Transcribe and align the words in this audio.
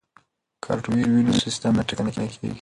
که 0.61 0.67
هارډویر 0.69 1.07
وي 1.09 1.21
نو 1.27 1.33
سیستم 1.43 1.71
نه 1.77 1.83
ټکنی 1.87 2.11
کیږي. 2.15 2.51